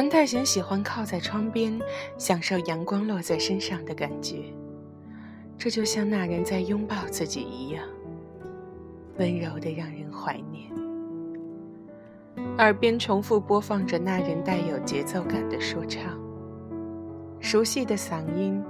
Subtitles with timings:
[0.00, 1.78] 南太贤喜欢靠在窗边，
[2.16, 4.44] 享受阳光落在身上的感觉，
[5.58, 7.84] 这就像那人在拥抱自己一样，
[9.18, 10.72] 温柔的让人怀念。
[12.56, 16.18] 耳边重复播放着那人带有节奏感的说唱，
[17.38, 18.64] 熟悉的嗓音，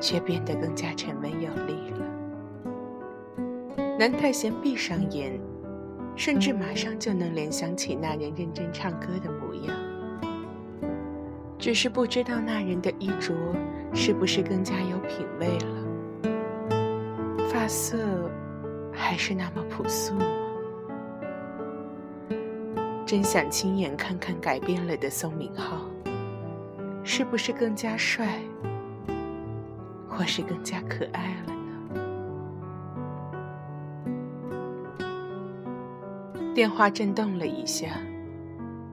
[0.00, 2.04] 却变得更加沉稳有力了。
[3.96, 5.40] 南太贤闭上眼，
[6.16, 9.72] 甚至马上就能联想起那人认真唱歌的模样，
[11.58, 13.34] 只是不知道那人的衣着
[13.92, 15.66] 是不是更加有品味了，
[17.50, 17.98] 发色
[18.92, 20.14] 还是那么朴素？
[23.04, 25.84] 真想亲眼看看改变了的宋明浩，
[27.02, 28.40] 是不是更加帅，
[30.06, 31.52] 或是更加可爱了
[31.94, 32.04] 呢？
[36.54, 37.86] 电话震动了一下，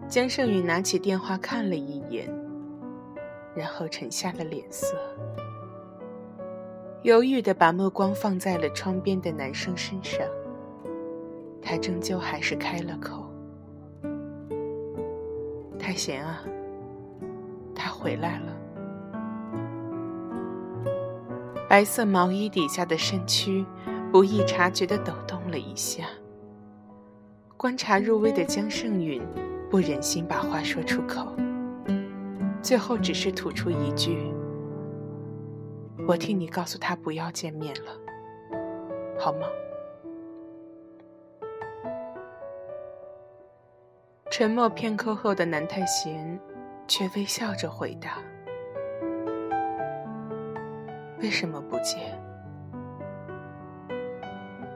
[0.08, 2.28] 江胜宇拿起电话看了一眼，
[3.56, 4.98] 然后沉下了脸色，
[7.04, 10.28] 犹豫的把目光放在了窗边的男生身上。
[11.62, 13.26] 他终究还是开了口
[15.80, 16.44] ：“太贤啊，
[17.74, 18.54] 他回来了。”
[21.68, 23.66] 白色毛衣底下的身躯
[24.12, 26.04] 不易察觉的抖动了一下。
[27.58, 29.20] 观察入微的江胜允
[29.70, 31.36] 不忍心把话说出口，
[32.66, 34.34] 最后只是吐出一句
[36.08, 37.92] ：“我替你告诉他不要见面了，
[39.20, 39.48] 好吗？”
[44.32, 46.40] 沉默片刻后的南太贤
[46.88, 48.18] 却微笑着回答
[51.22, 52.20] ：“为什么不见？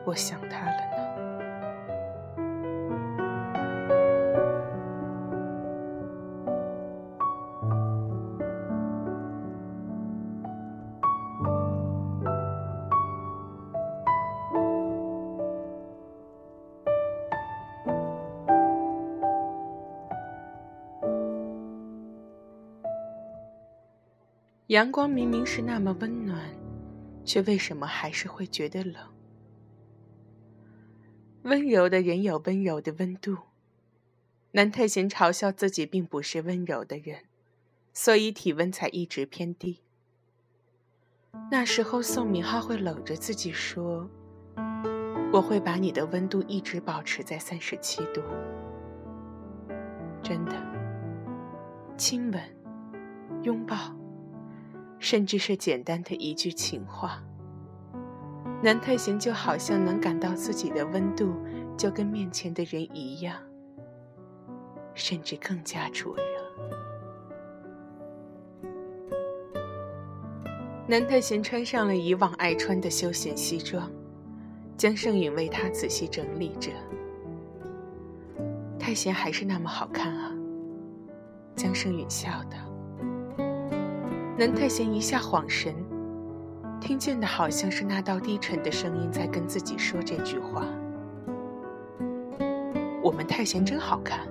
[0.05, 0.77] 我想他了。”
[24.69, 26.47] 阳光明明是那么温暖，
[27.25, 28.95] 却为什么还是会觉得冷？
[31.41, 33.35] 温柔的人有温柔的温度。
[34.51, 37.21] 南太贤嘲笑自己并不是温柔的人，
[37.93, 39.81] 所以体温才一直偏低。
[41.49, 44.07] 那时候宋敏浩会搂着自己说
[45.33, 48.21] ：“我会把你的温度一直保持在三十七度。”
[50.21, 50.53] 真的，
[51.97, 52.39] 亲吻，
[53.41, 53.98] 拥抱。
[54.99, 57.23] 甚至是简单的一句情话，
[58.61, 61.33] 南太贤就好像能感到自己的温度
[61.77, 63.41] 就跟面前的人一样，
[64.93, 66.23] 甚至更加灼热。
[70.85, 73.89] 南太贤穿上了以往爱穿的休闲西装，
[74.75, 76.71] 江胜允为他仔细整理着。
[78.77, 80.31] 太贤还是那么好看啊，
[81.55, 82.68] 江胜允笑道。
[84.39, 85.75] 南太贤一下恍神，
[86.79, 90.63] 听见的好像是那道低沉的声音在跟自己说这句话
[93.03, 94.25] ：“我们太贤真好看，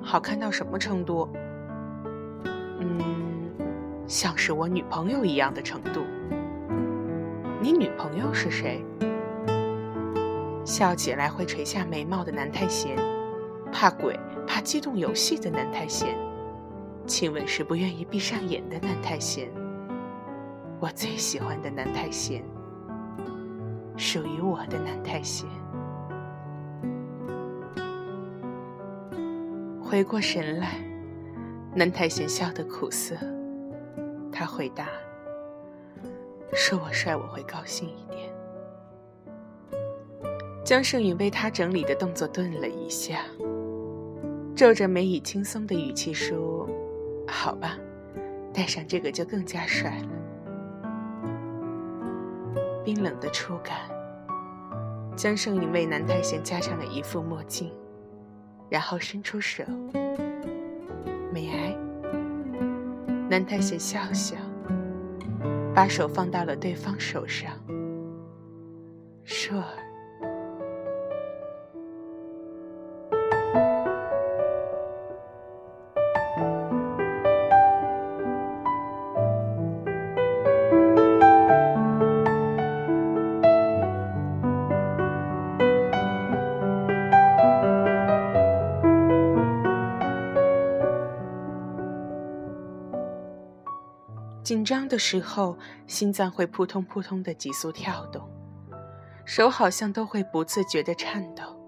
[0.00, 1.28] 好看到什么程度？
[2.78, 3.50] 嗯，
[4.06, 6.02] 像是我女朋友一样的程度。
[7.60, 8.84] 你女朋友是谁？”
[10.64, 12.96] 笑起来会垂下眉毛的南太贤，
[13.72, 14.16] 怕鬼
[14.46, 16.16] 怕机动游戏的南太贤。
[17.06, 19.48] 亲吻时不愿意闭上眼的南太贤，
[20.80, 22.42] 我最喜欢的南太贤，
[23.96, 25.46] 属于我的南太贤。
[29.82, 30.80] 回过神来，
[31.74, 33.14] 南太贤笑得苦涩。
[34.32, 34.88] 他回答
[36.52, 38.32] ：“说我帅，我会高兴一点。”
[40.64, 43.20] 江胜宇为他整理的动作顿了一下，
[44.56, 46.63] 皱着眉以轻松的语气说。
[47.36, 47.76] 好吧，
[48.54, 50.08] 戴上这个就更加帅了。
[52.84, 53.76] 冰冷的触感。
[55.16, 57.70] 江胜宇为南太贤加上了一副墨镜，
[58.70, 59.62] 然后伸出手。
[61.32, 61.76] 美哀。
[63.28, 64.36] 南太贤笑笑，
[65.74, 67.52] 把手放到了对方手上。
[69.24, 69.83] 硕儿
[94.44, 98.28] 紧张的时候，心脏会扑通扑通的急速跳动，
[99.24, 101.58] 手好像都会不自觉的颤抖，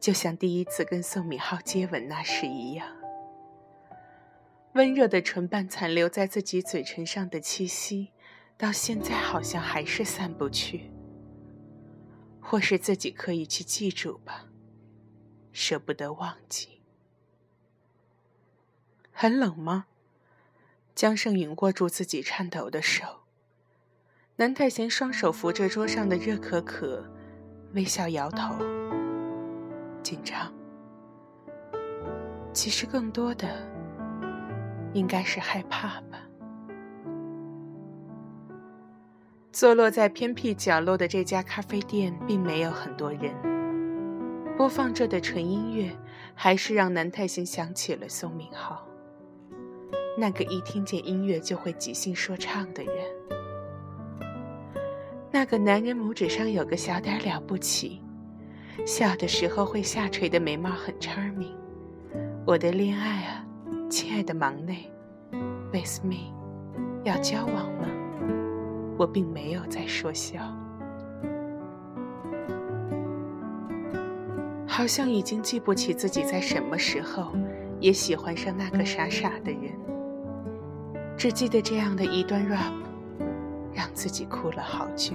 [0.00, 2.96] 就像第一次跟宋敏浩接吻那时一样。
[4.72, 8.08] 温热的唇瓣残留在自己嘴唇上的气息，
[8.56, 10.90] 到现在好像还是散不去。
[12.40, 14.46] 或是自己可以去记住吧，
[15.52, 16.80] 舍不得忘记。
[19.12, 19.86] 很冷吗？
[20.98, 23.04] 江胜允握住自己颤抖的手。
[24.34, 27.08] 南太贤双手扶着桌上的热可可，
[27.72, 28.56] 微笑摇头。
[30.02, 30.52] 紧张。
[32.52, 33.46] 其实更多的，
[34.92, 36.18] 应该是害怕吧。
[39.52, 43.32] 坐落在偏僻角落的这家咖啡店，并没有很多人。
[44.56, 45.96] 播放着的纯音乐，
[46.34, 48.87] 还是让南太贤想起了宋明浩，
[50.20, 52.92] 那个一听见音乐就会即兴说唱的人。
[55.30, 58.02] 那个男人拇指上有个小点了不起，
[58.84, 61.54] 笑的时候会下垂的眉毛很 charming。
[62.44, 63.46] 我的恋爱啊，
[63.88, 64.90] 亲爱的忙内
[65.72, 66.34] ，with me，
[67.04, 67.86] 要交往吗？
[68.98, 70.40] 我并没有在说笑，
[74.66, 77.32] 好像已经记不起自己在什么时候
[77.78, 79.70] 也喜欢上那个傻傻的人，
[81.18, 82.72] 只记得这样的一段 rap，
[83.74, 85.14] 让自己哭了好久。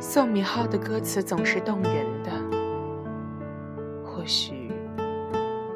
[0.00, 2.32] 宋敏浩的歌词总是动人的，
[4.04, 4.72] 或许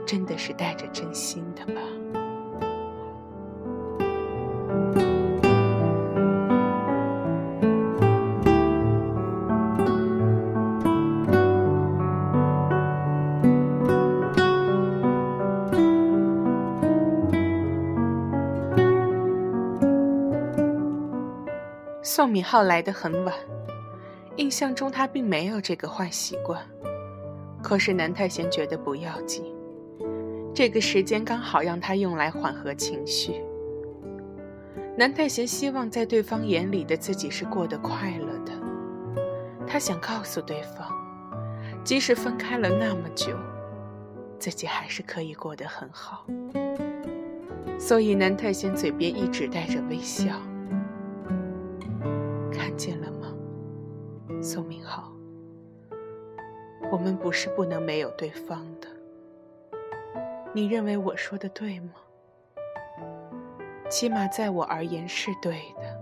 [0.05, 1.81] 真的是带着真心的吧。
[22.19, 23.33] 宋敏浩来得很晚，
[24.35, 26.61] 印象中他并没有这个坏习惯。
[27.63, 29.45] 可是南太贤觉得不要紧，
[30.53, 33.41] 这个时间刚好让他用来缓和情绪。
[34.97, 38.53] 南太贤希望在对方眼里的自己是过得快乐的，
[39.65, 40.93] 他想告诉对方，
[41.85, 43.31] 即使分开了那么久，
[44.41, 46.27] 自己还是可以过得很好。
[47.79, 50.33] 所以南太贤嘴边一直带着微笑。
[56.91, 58.89] 我们不是不能没有对方的。
[60.53, 61.93] 你认为我说的对吗？
[63.91, 65.99] 起码在我而言是对的。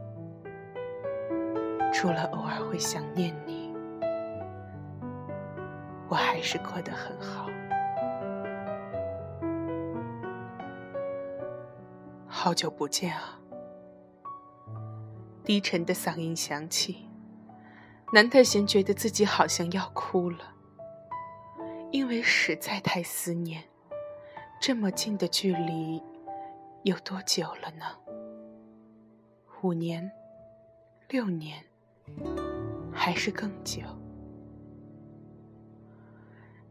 [1.92, 3.74] 除了偶尔会想念你，
[6.08, 7.48] 我还是过得很好。
[12.26, 13.40] 好久不见啊！
[15.42, 17.08] 低沉的嗓音响起，
[18.12, 20.55] 南太贤觉得自己好像要哭了，
[21.90, 23.64] 因为实在太思念。
[24.60, 26.02] 这么近的距离，
[26.82, 27.84] 有多久了呢？
[29.62, 30.10] 五年、
[31.08, 31.64] 六年，
[32.92, 33.82] 还是更久？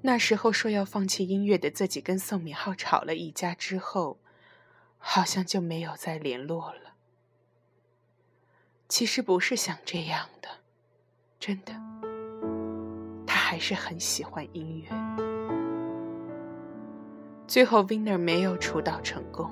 [0.01, 4.19] 那时候说要放弃音乐的自己，跟宋敏浩吵了一架之后，
[4.97, 6.95] 好像就没有再联络了。
[8.87, 10.49] 其实不是想这样的，
[11.39, 11.73] 真的，
[13.47, 14.89] 还是很喜欢音乐。
[17.45, 19.47] 最后，Winner 没有出道成功。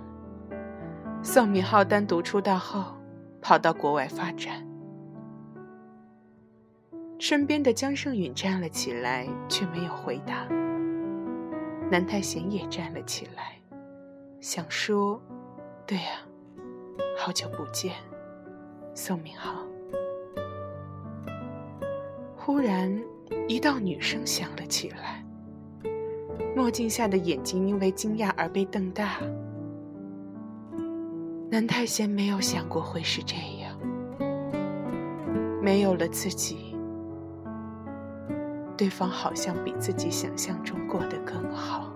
[1.21, 2.95] 宋敏浩单独出道后，
[3.39, 4.67] 跑到国外发展。
[7.19, 10.47] 身边的江胜允站了起来，却没有回答。
[11.91, 13.59] 南太贤也站了起来，
[14.41, 15.21] 想说
[15.85, 16.17] ：“对呀，
[17.15, 17.93] 好久不见。”
[18.95, 19.63] 宋明浩。
[22.35, 22.99] 忽然，
[23.47, 25.23] 一道女声响了起来。
[26.55, 29.19] 墨镜下的眼睛因为惊讶而被瞪大。
[31.49, 33.77] 南太贤没有想过会是这样，
[35.61, 36.75] 没有了自己，
[38.75, 41.92] 对方好像比自己想象中过得更好。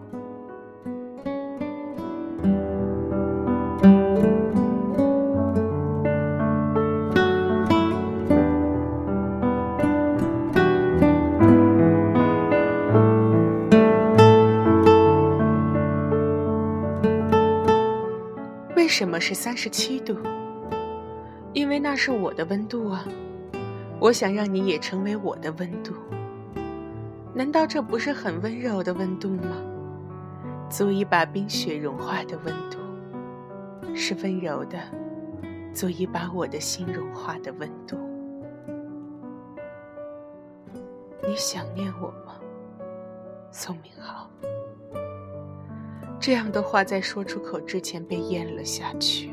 [18.87, 20.15] 为什么是三十七度？
[21.51, 23.03] 因为那是我的温度啊！
[23.99, 25.93] 我想让你也成为我的温度。
[27.33, 29.57] 难道这不是很温柔的温度吗？
[30.69, 34.79] 足以把冰雪融化的温度，是温柔的，
[35.73, 37.97] 足以把我的心融化的温度。
[41.27, 42.35] 你想念我吗，
[43.51, 44.29] 宋明浩？
[46.19, 49.31] 这样的话在说出口之前被咽了下去。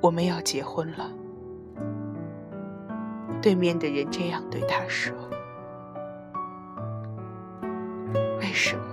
[0.00, 1.12] 我们要结婚了。
[3.40, 5.14] 对面的人这样对他说
[8.40, 8.84] ：“为什么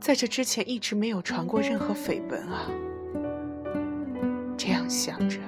[0.00, 2.70] 在这之前一直没有传过任何绯闻啊？”
[4.56, 5.38] 这样想着，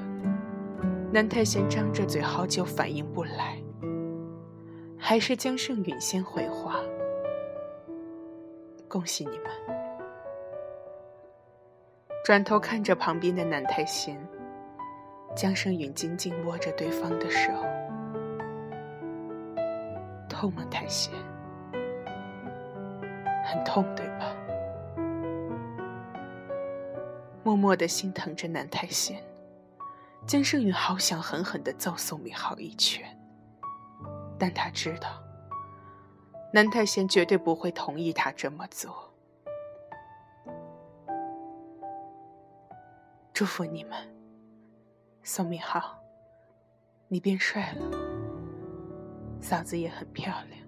[1.12, 3.60] 南太贤张着嘴，好久反应不来。
[4.96, 6.80] 还是江胜允先回话
[8.90, 9.50] ：“恭喜你们。”
[12.26, 14.20] 转头看着旁边的南太贤。
[15.36, 17.52] 江胜允紧紧握着对方的手，
[20.28, 20.64] 痛吗？
[20.68, 21.14] 太贤，
[23.46, 24.34] 很痛，对吧？
[27.44, 29.22] 默默的心疼着南太贤，
[30.26, 33.04] 江胜允好想狠狠的揍宋明浩一拳，
[34.36, 35.22] 但他知道，
[36.52, 39.14] 南太贤绝对不会同意他这么做。
[43.32, 44.14] 祝福你们。
[45.22, 46.02] 宋明浩，
[47.08, 47.90] 你变帅了，
[49.40, 50.66] 嫂子也很漂亮。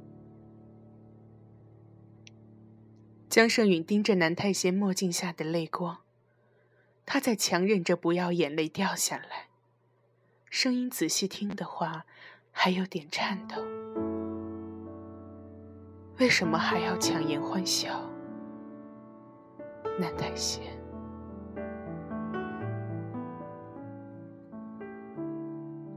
[3.29, 6.03] 江胜允盯着南太贤墨镜下的泪光，
[7.07, 9.49] 他在强忍着不要眼泪掉下来，
[10.51, 12.05] 声音仔细听的话，
[12.51, 13.82] 还有点颤抖。
[16.23, 18.00] 为什么还要强颜欢笑？
[19.99, 20.62] 南太贤。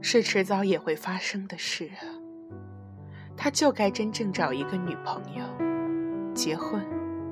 [0.00, 2.02] 是迟早也会发生的事啊！
[3.36, 5.44] 他就该真正找一个女朋友，
[6.34, 6.84] 结婚、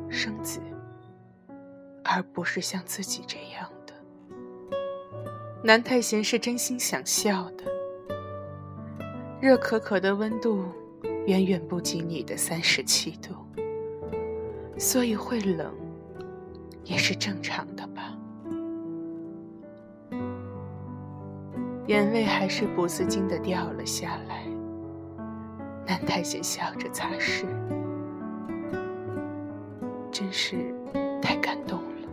[0.08, 0.60] 生子，
[2.04, 3.92] 而不是像自己这样的。
[5.64, 7.64] 南太贤是真心想笑的，
[9.40, 10.64] 热可可的温度
[11.26, 13.35] 远远不及你的三十七度，
[14.78, 15.73] 所以会冷，
[16.85, 18.14] 也是正常的吧。
[21.87, 24.45] 眼泪还是不自禁的掉了下来。
[25.87, 27.45] 南太贤笑着擦拭，
[30.11, 30.75] 真是
[31.23, 32.09] 太感动了。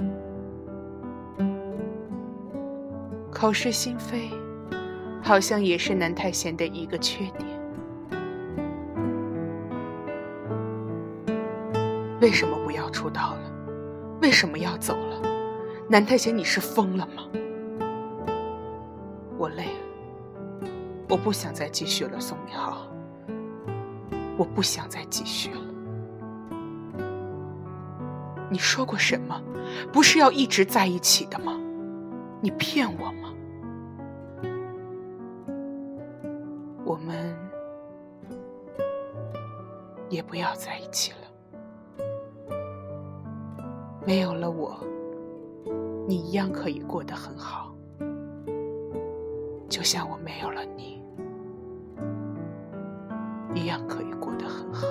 [3.30, 4.30] 口是心非，
[5.22, 7.51] 好像也是南太贤的一个缺点。
[12.32, 13.52] 为什么不要出道了？
[14.22, 15.22] 为什么要走了？
[15.90, 17.28] 南太贤，你是疯了吗？
[19.38, 20.70] 我累了，
[21.10, 22.88] 我不想再继续了，宋明浩，
[24.38, 25.60] 我不想再继续了。
[28.50, 29.38] 你说过什么？
[29.92, 31.60] 不是要一直在一起的吗？
[32.40, 33.34] 你骗我吗？
[36.86, 37.38] 我们
[40.08, 41.18] 也不要在一起了。
[44.06, 44.80] 没有了我，
[46.08, 47.76] 你一样可以过得很好。
[49.70, 51.02] 就像我没有了你，
[53.54, 54.88] 一样可以过得很好。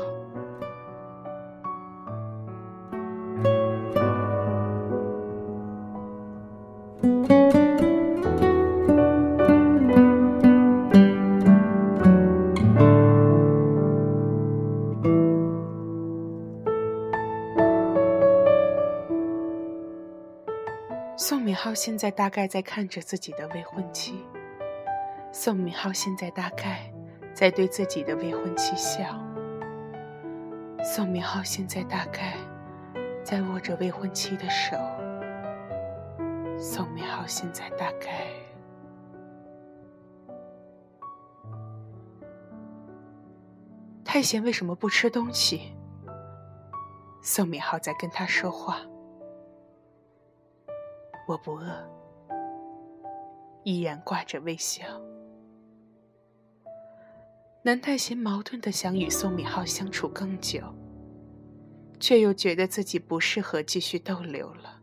[21.71, 24.27] 浩现在大概在看着自己的未婚妻。
[25.31, 26.93] 宋明浩现在大概
[27.33, 29.17] 在对自己的未婚妻笑。
[30.83, 32.35] 宋明浩现在大概
[33.23, 34.77] 在握着未婚妻的手。
[36.59, 38.27] 宋明浩现在大概……
[44.05, 45.77] 太贤为什么不吃东西？
[47.23, 48.81] 宋明浩在跟他说话。
[51.31, 51.89] 我不饿，
[53.63, 54.83] 依然挂着微笑。
[57.63, 60.61] 南太贤矛盾的想与宋敏浩相处更久，
[62.01, 64.83] 却又觉得自己不适合继续逗留了。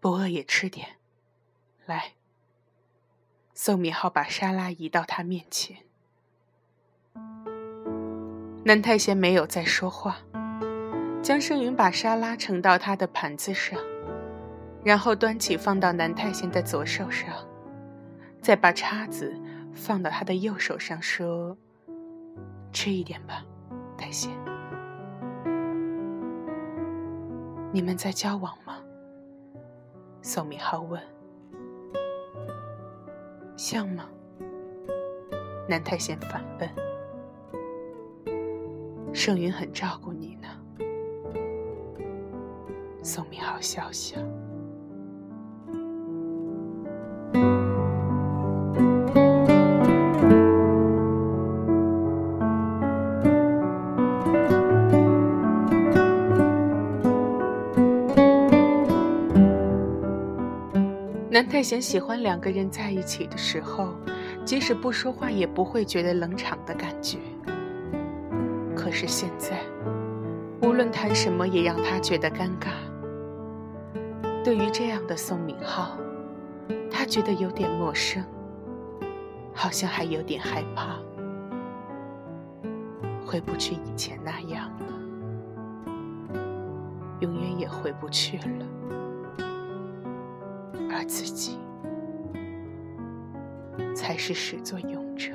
[0.00, 0.96] 不饿也吃点，
[1.86, 2.14] 来。
[3.54, 5.76] 宋敏浩把沙拉移到他面前。
[8.64, 10.18] 南太贤没有再说话，
[11.22, 13.78] 江胜云把沙拉盛到他的盘子上，
[14.82, 17.34] 然后端起放到南太贤的左手上，
[18.40, 19.34] 再把叉子。
[19.72, 21.56] 放到他的右手上，说
[22.74, 23.44] ：“吃一点吧，
[23.96, 24.32] 太贤。”
[27.72, 28.78] 你们在交往吗？
[30.22, 31.00] 宋明浩问。
[33.56, 34.08] 像吗？
[35.68, 36.68] 南太贤反问。
[39.14, 40.36] 盛云很照顾你
[43.00, 43.04] 呢。
[43.04, 44.16] 宋敏浩笑笑。
[61.32, 63.94] 南太贤喜欢两个人在一起的时候，
[64.44, 67.18] 即使不说话也不会觉得冷场的感觉。
[68.76, 69.58] 可是现在，
[70.60, 72.89] 无论谈什么也让他觉得尴尬。
[74.42, 75.98] 对于这样的宋敏浩，
[76.90, 78.24] 他觉得有点陌生，
[79.54, 80.96] 好像还有点害怕，
[83.24, 84.86] 回不去以前那样了，
[87.20, 88.66] 永远也回不去了。
[90.90, 91.58] 而自己
[93.94, 95.32] 才是始作俑者。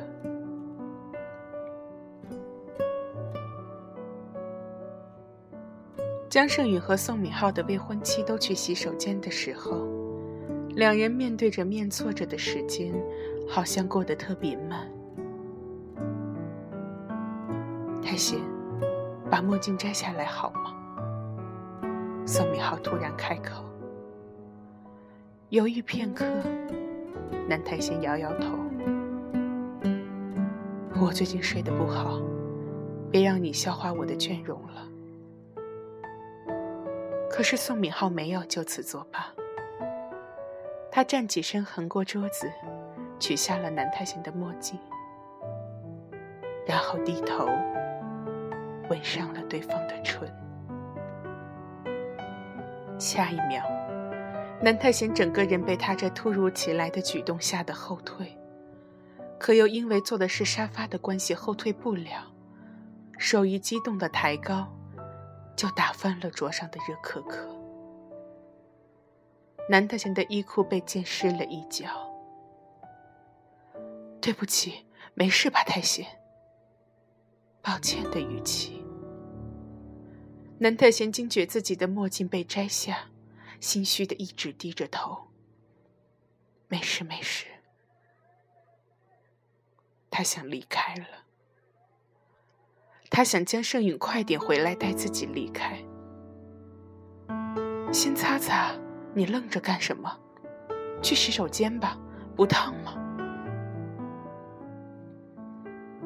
[6.36, 9.88] 江胜宇和宋敏浩的未婚妻都去洗手间的时候，
[10.72, 12.94] 两人面对着面坐着的时间，
[13.48, 14.86] 好像过得特别慢。
[18.04, 18.38] 太贤，
[19.32, 20.74] 把墨镜摘下来好吗？
[22.26, 23.64] 宋敏浩突然开口。
[25.52, 26.26] 犹豫片刻，
[27.48, 28.58] 南太贤摇摇头
[31.00, 32.20] ：“我最近睡得不好，
[33.10, 34.86] 别让你笑话我的倦容了。”
[37.36, 39.28] 可是宋敏浩没有就此作罢，
[40.90, 42.50] 他站起身，横过桌子，
[43.20, 44.80] 取下了南太贤的墨镜，
[46.66, 47.46] 然后低头
[48.90, 50.34] 吻上了对方的唇。
[52.98, 53.62] 下一秒。
[54.62, 58.34] 南太贤整个人被他这突如其来的举动吓得后退，
[59.38, 62.32] 可又因为坐的是沙发的关系后退不了，
[63.18, 64.70] 手一激动的抬高，
[65.56, 67.48] 就打翻了桌上的热可可。
[69.70, 71.88] 南太贤的衣裤被溅湿了一角。
[74.22, 76.06] 对不起，没事吧，太贤？
[77.62, 78.84] 抱歉的语气。
[80.60, 83.10] 南太贤惊觉自己的墨镜被摘下。
[83.60, 85.30] 心虚的一直低着头。
[86.68, 87.48] 没事，没事。
[90.12, 91.25] 他想离开了。
[93.10, 95.78] 他想江胜允快点回来带自己离开。
[97.92, 98.74] 先擦擦，
[99.14, 100.12] 你愣着干什么？
[101.02, 101.98] 去洗手间吧，
[102.36, 102.96] 不烫吗？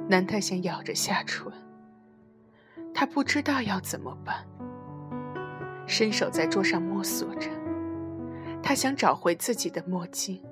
[0.08, 1.52] 南太贤咬着下唇，
[2.94, 4.46] 他不知道要怎么办。
[5.88, 7.50] 伸手在桌上摸索着，
[8.62, 10.44] 他想找回自己的墨镜，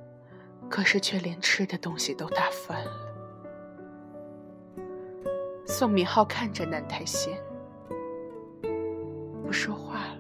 [0.70, 3.07] 可是却连吃的东西都打翻了。
[5.70, 7.38] 宋敏浩看着南太贤，
[9.44, 10.18] 不说话了，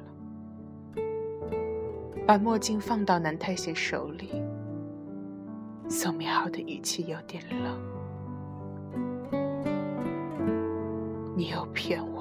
[2.27, 4.43] 把墨镜放到南太贤手里。
[5.87, 7.81] 宋明浩的语气有点冷
[11.33, 12.16] ：“你又骗我。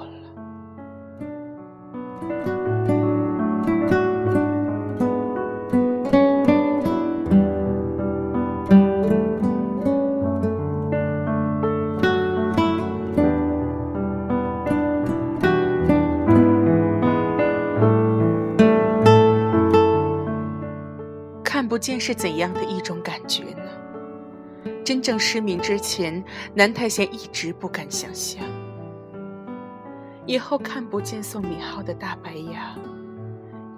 [21.86, 24.72] 见是怎样的一种感觉呢？
[24.84, 26.20] 真正失明之前，
[26.52, 28.42] 南太贤一直不敢想象。
[30.26, 32.76] 以后看不见宋敏浩的大白牙，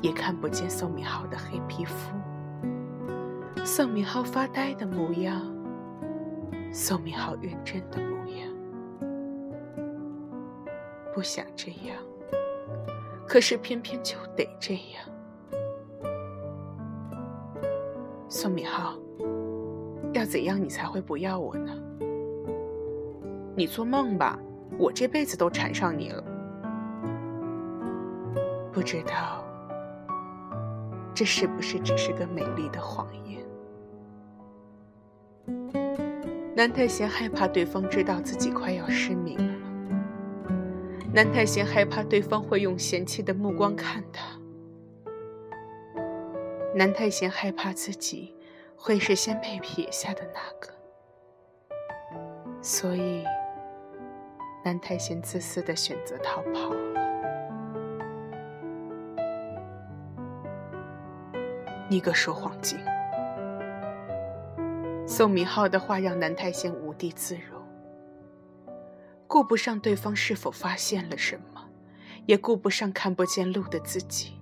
[0.01, 2.16] 也看不见宋敏浩的黑皮肤，
[3.62, 5.42] 宋敏浩发呆的模样，
[6.73, 8.49] 宋敏浩认真的模样。
[11.12, 11.99] 不想这样，
[13.27, 15.17] 可是偏偏就得这样。
[18.31, 18.95] 宋敏浩，
[20.12, 21.73] 要怎样你才会不要我呢？
[23.57, 24.38] 你做梦吧！
[24.79, 26.23] 我这辈子都缠上你了。
[28.71, 29.43] 不知道
[31.14, 33.43] 这是不是只是个美丽的谎言？
[36.55, 39.55] 南太贤害怕对方知道自己快要失明了。
[41.14, 44.38] 南太贤害怕对方会用嫌弃的目光看他。
[46.79, 48.33] 南太贤害怕自己
[48.77, 50.73] 会是先被撇下的那个，
[52.62, 53.25] 所以
[54.64, 56.79] 南太贤自私的选择逃跑了。
[61.91, 62.79] 你个说谎精！
[65.05, 67.61] 宋明浩的话让南太贤无地自容，
[69.27, 71.69] 顾不上对方是否发现了什么，
[72.27, 74.38] 也顾不上看不见路的自己。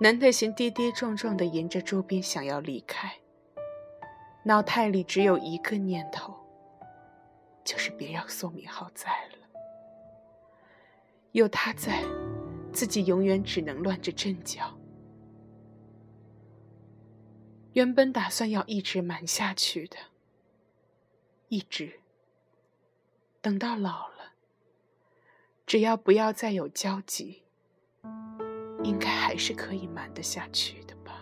[0.00, 3.18] 南太贤跌跌撞撞的沿着周边想要离开，
[4.44, 6.36] 脑袋里只有一个念头，
[7.64, 9.48] 就是别让宋明浩在了。
[11.32, 12.04] 有他在，
[12.72, 14.78] 自己永远只能乱着阵脚。
[17.72, 19.96] 原本打算要一直瞒下去的，
[21.48, 22.00] 一直
[23.40, 24.32] 等到老了，
[25.66, 27.42] 只要不要再有交集，
[28.82, 31.12] 应该还是可以瞒得下去的吧。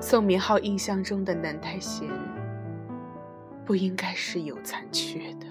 [0.00, 2.08] 宋明浩印象中的南太贤，
[3.64, 5.46] 不应该是有残缺的。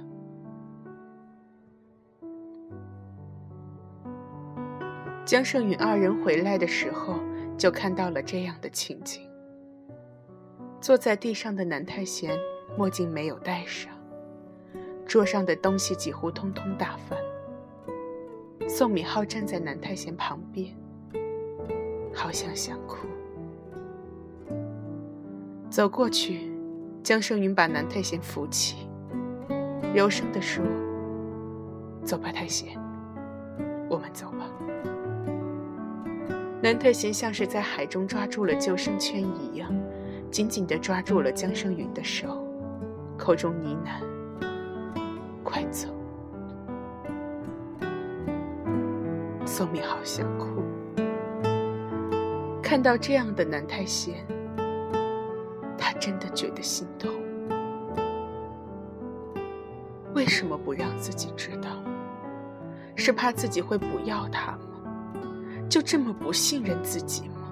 [5.24, 7.20] 江胜允二人回来的时候，
[7.56, 9.30] 就看到了这样的情景。
[10.82, 12.36] 坐在地上的南太贤，
[12.76, 13.94] 墨镜没有戴上，
[15.06, 17.29] 桌上的东西几乎通通打翻。
[18.72, 20.72] 宋敏浩站在南太贤旁边，
[22.14, 23.08] 好像想哭。
[25.72, 26.52] 走过去，
[27.02, 28.88] 江胜云把南太贤扶起，
[29.92, 30.64] 柔声地说
[32.06, 32.80] ：“走吧，太贤，
[33.90, 34.48] 我们走吧。”
[36.62, 39.74] 南太贤像是在海中抓住了救生圈一样，
[40.30, 42.46] 紧紧地抓住了江胜云的手，
[43.18, 44.46] 口中呢喃
[45.44, 45.90] ：“快走。”
[49.60, 50.64] 宋敏好想哭，
[52.64, 54.26] 看到这样的南太贤，
[55.78, 57.12] 他真的觉得心痛。
[60.14, 61.72] 为什么不让自己知道？
[62.96, 64.80] 是怕自己会不要他吗？
[65.70, 67.52] 就这么不信任自己吗？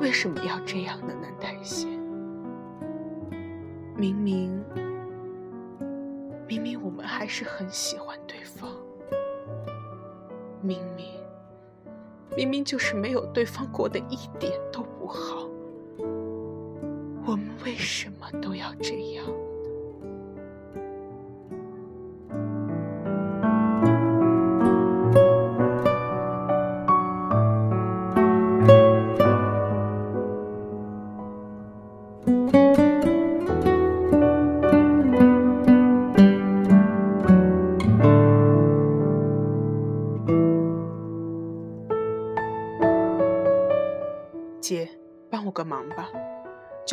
[0.00, 1.12] 为什么要这样呢？
[1.20, 1.90] 南太贤，
[3.96, 4.64] 明明
[6.46, 8.11] 明明我们还是很喜欢，
[10.62, 11.06] 明明
[12.36, 15.46] 明明就是没有对方过得一点都不好，
[17.26, 19.11] 我们为什么都要这样？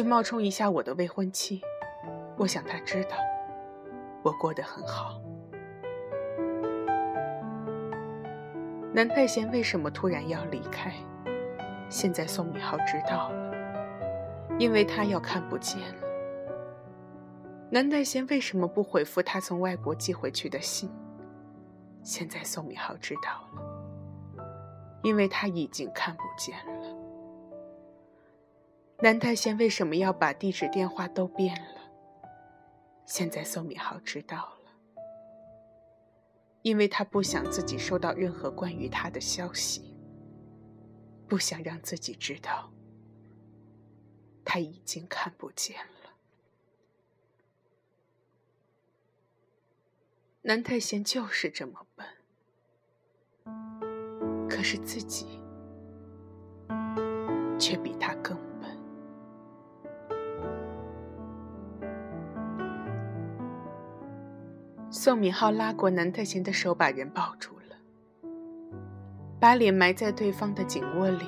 [0.09, 1.61] 冒充一下我的未婚妻。
[2.35, 3.15] 我想他知道
[4.23, 5.21] 我过得很好。
[8.91, 10.91] 南太贤为什么突然要离开？
[11.89, 13.53] 现在宋敏浩知道了，
[14.57, 16.07] 因为他要看不见了。
[17.69, 20.89] 南太贤为什么不回复他从外国寄回去的信？
[22.01, 24.43] 现在宋敏浩知道了，
[25.03, 26.98] 因为他已经看不见了。
[29.01, 31.79] 南太贤为什么要把地址、电话都变了？
[33.05, 34.71] 现在宋敏浩知道了，
[36.63, 39.97] 因为他不想自己收到任何关于他的消息，
[41.29, 42.73] 不想让自己知道
[44.43, 46.09] 他已经看不见了。
[50.41, 52.05] 南太贤就是这么笨，
[54.49, 55.41] 可是自己
[57.57, 58.48] 却比他更。
[64.91, 67.75] 宋敏浩拉过南太贤的手，把人抱住了，
[69.39, 71.25] 把脸埋在对方的颈窝里。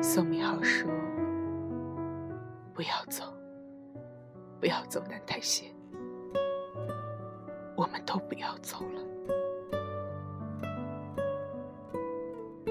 [0.00, 0.88] 宋敏浩说
[2.72, 3.24] ：“不要走，
[4.60, 5.68] 不要走，南太贤，
[7.76, 9.02] 我们都不要走了。”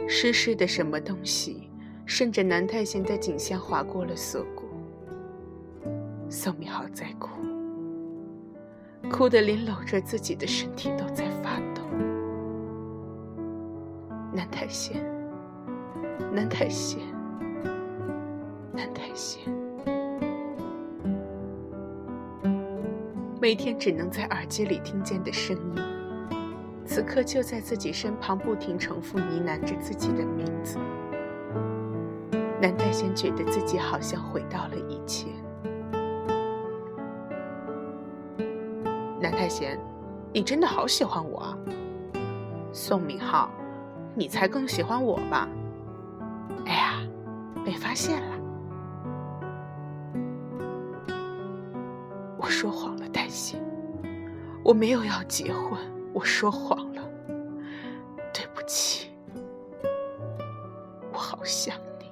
[0.08, 1.70] 湿湿的什么东西
[2.06, 4.70] 顺着南太贤的颈项划过了锁骨。
[6.30, 7.30] 宋敏浩在哭。
[9.14, 11.84] 哭得连搂着自己的身体都在发抖。
[14.34, 15.06] 南太贤，
[16.34, 17.00] 南太贤，
[18.72, 19.40] 南太贤，
[23.40, 25.84] 每天只能在耳机里听见的声音，
[26.84, 30.80] 此刻就在自己身旁，不停重复呢喃着自己的名字。
[32.60, 35.43] 南太贤觉得自己好像回到了以前。
[39.44, 39.78] 太贤，
[40.32, 41.58] 你真的好喜欢我啊！
[42.72, 43.52] 宋明浩，
[44.16, 45.50] 你才更喜欢我吧？
[46.66, 47.02] 哎呀，
[47.66, 48.38] 被发现了！
[52.38, 53.62] 我说谎了，黛西，
[54.64, 55.78] 我没有要结婚，
[56.14, 57.02] 我说谎了，
[58.34, 59.10] 对不起，
[61.12, 62.10] 我好想你，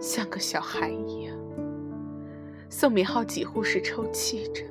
[0.00, 1.25] 像个小孩一样。
[2.86, 4.62] 宋敏浩几乎是抽泣着，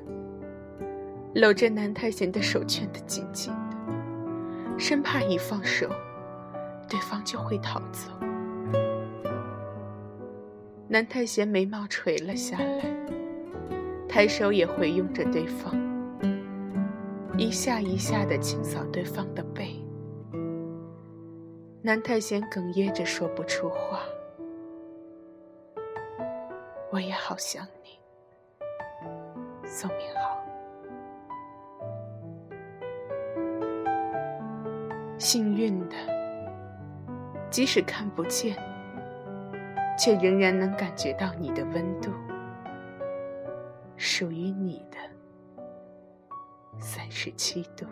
[1.34, 5.86] 搂着南太贤的手圈得紧紧的，生怕一放手，
[6.88, 8.10] 对方就会逃走。
[10.88, 12.82] 南太贤眉毛垂了下来，
[14.08, 15.76] 抬手也回拥着对方，
[17.36, 19.78] 一下一下的清扫对方的背。
[21.82, 24.00] 南太贤哽咽着说不出话。
[26.90, 27.85] 我也好想你，
[29.78, 30.42] 宋明浩。
[35.18, 35.94] 幸运的，
[37.50, 38.56] 即使看不见，
[39.98, 42.10] 却仍然能感觉到你的温度，
[43.98, 44.96] 属于你的
[46.80, 47.84] 三十七度。